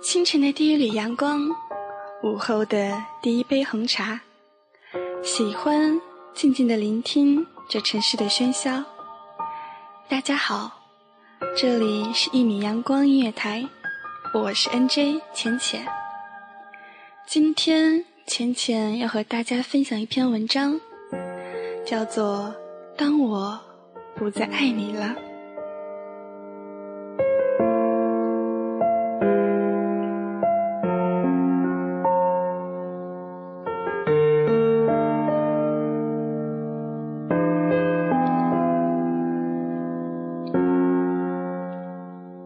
[0.00, 1.48] 清晨的第一缕阳光，
[2.22, 4.20] 午后的第一杯红茶，
[5.22, 5.98] 喜欢
[6.34, 8.84] 静静的聆听这城市的喧嚣。
[10.08, 10.70] 大家好，
[11.56, 13.66] 这里是一米阳光音乐台，
[14.34, 15.86] 我是 NJ 浅浅。
[17.26, 20.78] 今天浅浅要和大家分享一篇文章，
[21.86, 22.54] 叫做
[22.98, 23.58] 《当我
[24.14, 25.04] 不再爱你了》。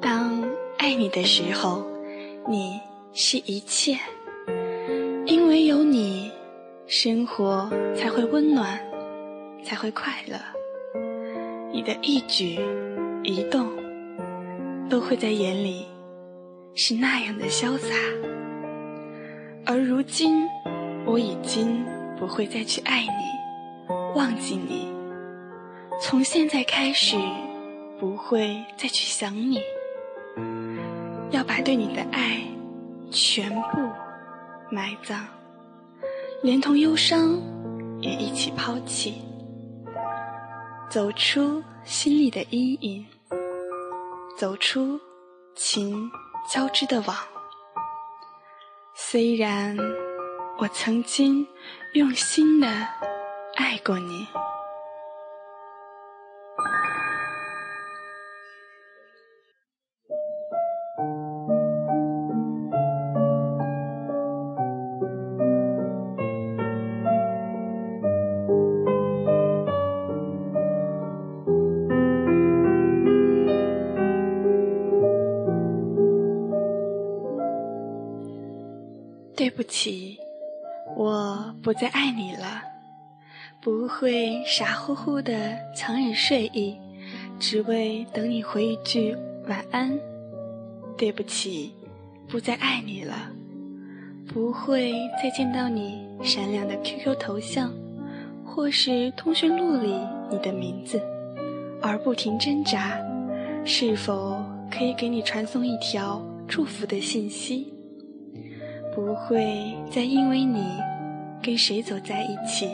[0.00, 0.42] 当
[0.78, 1.84] 爱你的时候，
[2.48, 2.80] 你
[3.12, 3.98] 是一切，
[5.26, 6.32] 因为有你，
[6.86, 8.80] 生活才会温暖，
[9.62, 10.38] 才会快乐。
[11.70, 12.58] 你的一举
[13.22, 13.68] 一动，
[14.88, 15.86] 都会在眼里
[16.74, 17.94] 是那样的潇洒。
[19.66, 20.48] 而如今，
[21.04, 21.84] 我已经
[22.18, 24.88] 不会再去爱你，忘记你，
[26.00, 27.16] 从现在开始，
[28.00, 29.60] 不会再去想你。
[31.30, 32.40] 要把对你的爱
[33.10, 33.78] 全部
[34.70, 35.20] 埋葬，
[36.42, 37.38] 连同忧伤
[38.00, 39.16] 也一起抛弃，
[40.90, 43.06] 走出心里的阴影，
[44.38, 44.98] 走出
[45.54, 46.10] 情
[46.50, 47.14] 交织的网。
[48.94, 49.76] 虽然
[50.56, 51.46] 我曾经
[51.92, 52.66] 用心的
[53.56, 54.26] 爱过你。
[81.68, 82.62] 不再爱你了，
[83.60, 86.74] 不会傻乎乎的强忍睡意，
[87.38, 89.14] 只为等你回一句
[89.46, 89.92] 晚安。
[90.96, 91.74] 对不起，
[92.26, 93.14] 不再爱你了，
[94.26, 97.70] 不会再见到你闪亮的 QQ 头像，
[98.46, 99.94] 或是通讯录里
[100.30, 100.98] 你的名字，
[101.82, 102.98] 而不停挣扎，
[103.62, 106.18] 是否可以给你传送一条
[106.48, 107.70] 祝福的信息。
[108.94, 110.64] 不会再因为你
[111.48, 112.68] 跟谁走在一起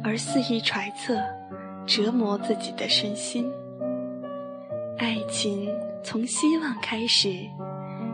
[0.00, 1.20] 而肆意揣测、
[1.84, 3.50] 折磨自己的身心。
[4.96, 5.68] 爱情
[6.04, 7.28] 从希望开始，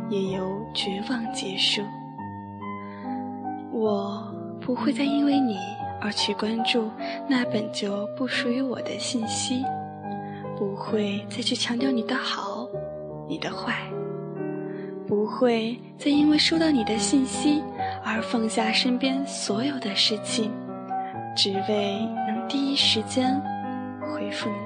[0.09, 1.83] 也由绝望结束。
[3.71, 5.59] 我不会再因为你
[6.01, 6.91] 而去关注
[7.29, 9.63] 那本就不属于我的信息，
[10.57, 12.67] 不会再去强调你的好、
[13.29, 13.87] 你的坏。
[15.07, 17.63] 不会再因为收到你的信息
[18.15, 20.53] 而放下身边所有的事情，
[21.35, 23.41] 只为能第一时间
[24.03, 24.57] 回复你。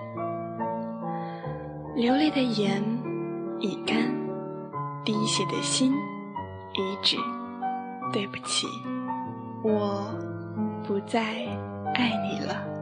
[2.02, 2.82] 流泪的眼
[3.60, 4.12] 已干，
[5.04, 5.92] 滴血的心
[6.74, 7.16] 已止。
[8.12, 8.66] 对不起，
[9.62, 10.04] 我
[10.84, 11.20] 不再
[11.94, 12.75] 爱你了。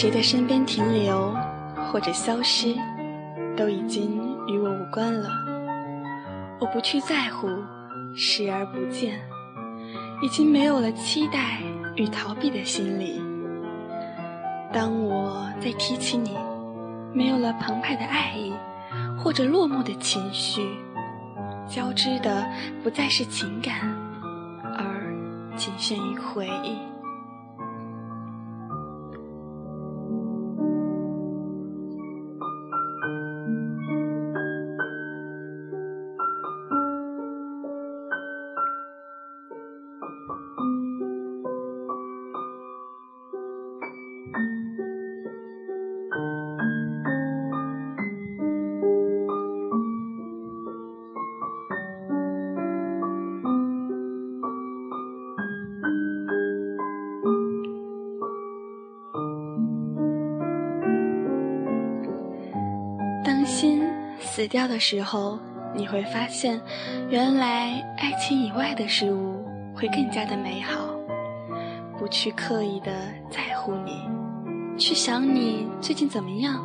[0.00, 1.34] 谁的身边停留
[1.90, 2.72] 或者消失，
[3.56, 4.16] 都已经
[4.46, 5.28] 与我无关了。
[6.60, 7.48] 我不去在乎，
[8.14, 9.20] 视而不见，
[10.22, 11.58] 已经没有了期待
[11.96, 13.20] 与逃避的心理。
[14.72, 16.38] 当我再提起你，
[17.12, 18.52] 没有了澎湃的爱意
[19.18, 20.64] 或者落寞的情绪，
[21.68, 22.46] 交织的
[22.84, 23.80] 不再是情感，
[24.62, 25.12] 而
[25.56, 26.78] 仅限于回忆。
[64.38, 65.36] 死掉的时候，
[65.74, 66.60] 你会发现，
[67.10, 69.44] 原来爱情以外的事物
[69.74, 70.94] 会更加的美好。
[71.98, 72.92] 不去刻意的
[73.28, 74.00] 在乎你，
[74.78, 76.64] 去想你最近怎么样，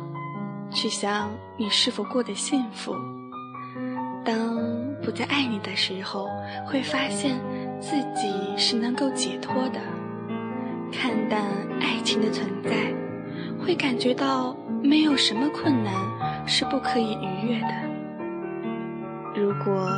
[0.70, 2.94] 去想你是否过得幸福。
[4.24, 4.56] 当
[5.02, 6.28] 不再爱你的时候，
[6.64, 7.40] 会发现
[7.80, 9.80] 自己是能够解脱的，
[10.92, 11.42] 看淡
[11.80, 12.70] 爱情的存在，
[13.58, 15.92] 会感觉到没有什么困难
[16.46, 17.68] 是不可以逾越的。
[19.34, 19.88] 如果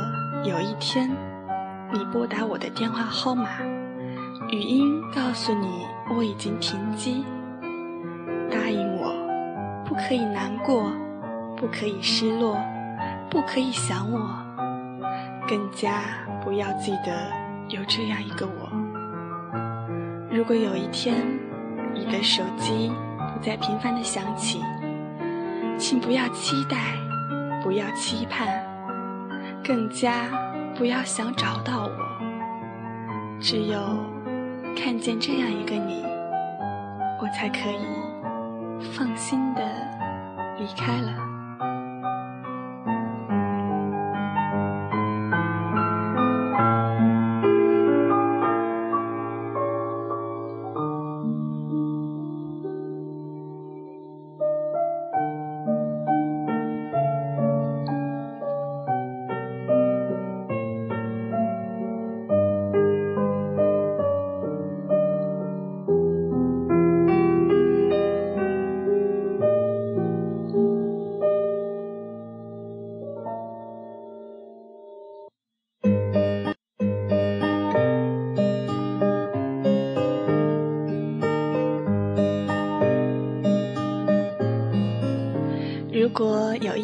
[0.43, 1.09] 有一天
[1.91, 3.49] 你拨打我的电话号码，
[4.51, 5.85] 语音告诉你
[6.15, 7.25] 我已经停机，
[8.49, 9.13] 答应我，
[9.85, 10.91] 不可以难过，
[11.55, 12.57] 不可以失落。
[13.29, 14.29] 不可以想我，
[15.49, 16.01] 更加
[16.43, 17.29] 不要记得
[17.67, 18.71] 有这样一个我。
[20.31, 21.17] 如果有一天
[21.93, 24.61] 你的手机不再频繁的响起，
[25.77, 26.77] 请不要期待，
[27.63, 28.47] 不要期盼，
[29.63, 30.25] 更加
[30.75, 31.91] 不要想找到我。
[33.39, 33.77] 只有
[34.75, 36.03] 看见这样一个你，
[37.21, 39.61] 我才可以放心的
[40.57, 41.26] 离开了。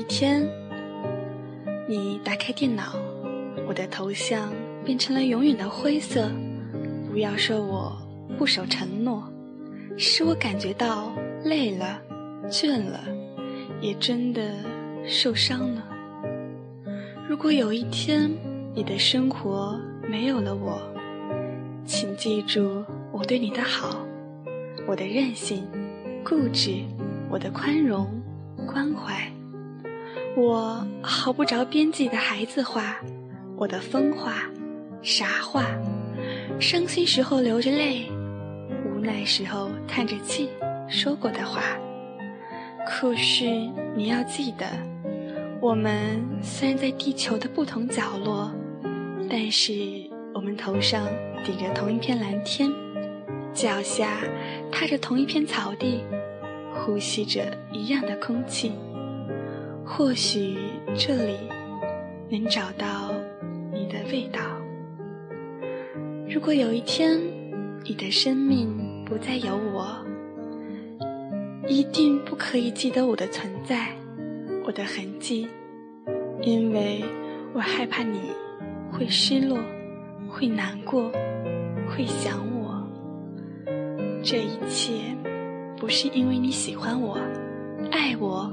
[0.03, 0.47] 天，
[1.87, 2.95] 你打开电脑，
[3.67, 4.51] 我的头像
[4.83, 6.29] 变成了永远的灰色，
[7.11, 7.95] 不要说我
[8.37, 9.23] 不守承诺，
[9.97, 11.11] 使我感觉到
[11.43, 12.01] 累了、
[12.49, 13.03] 倦了，
[13.81, 14.41] 也真的
[15.05, 15.83] 受伤了。
[17.27, 18.29] 如果有一天
[18.73, 19.79] 你的生活
[20.09, 20.81] 没有了我，
[21.85, 24.05] 请记住我对你的好，
[24.87, 25.65] 我的任性、
[26.23, 26.83] 固执，
[27.29, 28.07] 我的宽容。
[28.65, 29.29] 关怀，
[30.35, 32.97] 我毫不着边际的孩子话，
[33.55, 34.49] 我的疯话、
[35.03, 35.65] 傻话，
[36.59, 38.09] 伤心时候流着泪，
[38.83, 40.49] 无奈时候叹着气
[40.89, 41.61] 说过的话。
[42.87, 43.45] 可是
[43.95, 44.65] 你要记得，
[45.61, 48.51] 我们虽然在地球的不同角落，
[49.29, 49.71] 但是
[50.33, 51.05] 我们头上
[51.45, 52.71] 顶着同一片蓝天，
[53.53, 54.17] 脚下
[54.71, 56.01] 踏着同一片草地。
[56.75, 58.71] 呼吸着一样的空气，
[59.85, 60.57] 或许
[60.95, 61.37] 这里
[62.29, 63.13] 能找到
[63.71, 64.39] 你的味道。
[66.27, 67.19] 如果有一天
[67.83, 69.95] 你的生命不再有我，
[71.67, 73.89] 一定不可以记得我的存在，
[74.65, 75.47] 我的痕迹，
[76.41, 77.03] 因为
[77.53, 78.19] 我害怕你
[78.91, 79.59] 会失落，
[80.27, 81.11] 会难过，
[81.87, 82.87] 会想我。
[84.23, 84.93] 这一切。
[85.75, 87.19] 不是因为你喜欢我、
[87.91, 88.49] 爱我，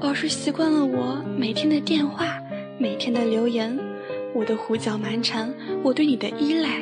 [0.00, 2.38] 而是习惯了我每天的电话、
[2.78, 3.78] 每天的留言，
[4.34, 6.80] 我的胡搅蛮缠，我对你的依赖。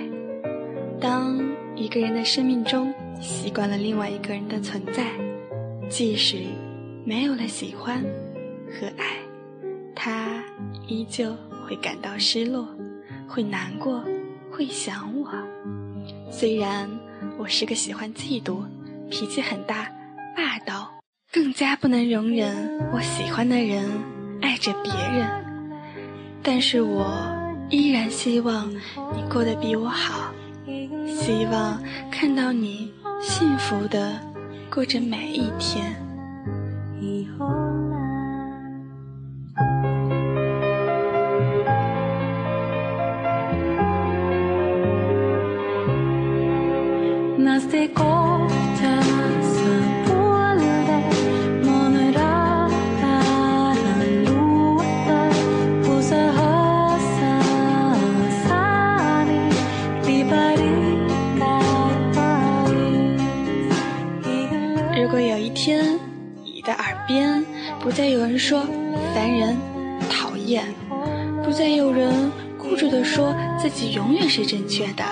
[1.00, 1.38] 当
[1.76, 5.06] 一个人的生命中习惯了另外一个人的存在，
[5.88, 6.38] 即使
[7.04, 8.02] 没有了喜欢
[8.70, 9.16] 和爱，
[9.94, 10.42] 他
[10.86, 11.34] 依旧
[11.66, 12.66] 会感到失落，
[13.28, 14.04] 会难过，
[14.50, 15.28] 会想我。
[16.30, 16.90] 虽然
[17.38, 18.62] 我是个喜欢嫉妒。
[19.10, 19.92] 脾气很大，
[20.34, 20.90] 霸道，
[21.34, 22.54] 更加不能容忍
[22.92, 23.84] 我喜欢的人
[24.40, 25.28] 爱着别人。
[26.44, 27.12] 但是我
[27.70, 30.32] 依然希望你过得比我好，
[31.08, 34.12] 希望看到你幸福的
[34.70, 36.03] 过着每一天。
[67.94, 68.66] 不再有人说
[69.14, 69.56] 烦人、
[70.10, 70.64] 讨厌，
[71.44, 72.12] 不再有人
[72.58, 75.04] 固执地说自己永远是正确的，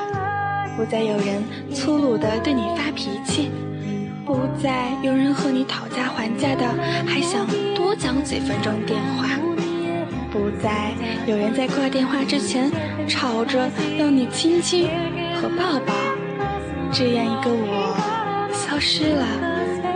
[0.76, 3.52] 不再有人粗鲁地对你发脾气，
[4.26, 6.66] 不再有人和你讨价还价的，
[7.06, 9.28] 还想多讲几分钟电话。
[10.32, 10.90] 不再
[11.28, 12.68] 有人在挂电话之前
[13.06, 14.88] 吵着要你亲亲
[15.36, 15.94] 和抱抱，
[16.90, 19.24] 这样一个我消失了，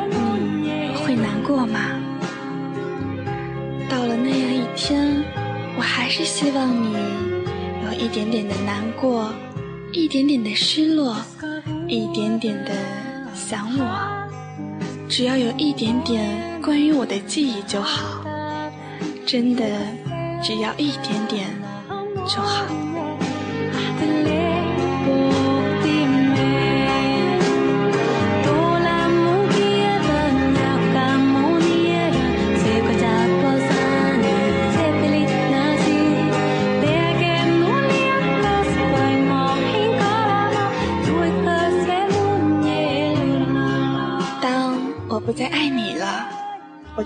[0.09, 1.81] 你会难过吗？
[5.77, 6.97] 我还是希望你
[7.85, 9.33] 有一点点的难过，
[9.93, 11.17] 一点点的失落，
[11.89, 12.73] 一点点的
[13.35, 13.85] 想我，
[15.09, 18.25] 只要有一点点关于我的记忆就好，
[19.27, 19.65] 真的。
[20.43, 21.49] 只要一点点
[22.29, 22.67] 就好。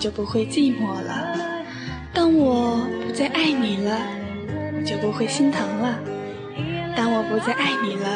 [0.01, 1.37] 就不会寂寞了。
[2.13, 3.97] 当我不再爱你了，
[4.75, 5.99] 我就不会心疼了。
[6.97, 8.09] 当我不再爱你了，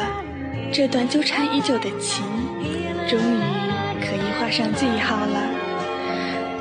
[0.73, 2.25] 这段纠缠已久的情，
[3.07, 3.39] 终于
[4.01, 5.39] 可以画上句号了。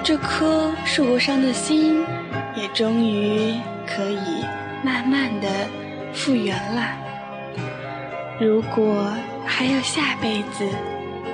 [0.05, 2.05] 这颗受过伤的心，
[2.55, 3.55] 也终于
[3.87, 4.45] 可以
[4.85, 5.49] 慢慢的
[6.13, 6.83] 复原了。
[8.39, 9.11] 如果
[9.47, 10.67] 还有下辈子，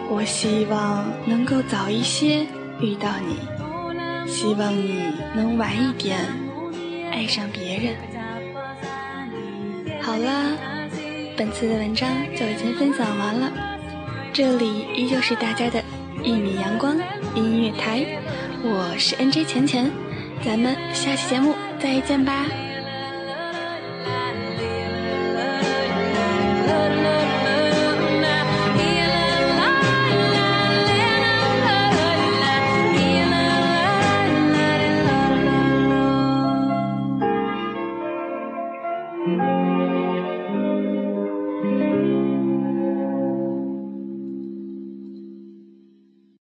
[0.08, 2.46] 我希望能够早一些
[2.80, 3.36] 遇到你。
[4.30, 6.18] 希望你能晚一点
[7.10, 7.96] 爱上别人。
[10.00, 10.56] 好了，
[11.36, 13.50] 本次的文章就已经分享完了。
[14.32, 15.82] 这里依旧是大家的
[16.22, 16.96] 一米阳光
[17.34, 18.06] 音乐台，
[18.62, 19.90] 我是 NJ 钱钱，
[20.44, 22.46] 咱们下期节目再见吧。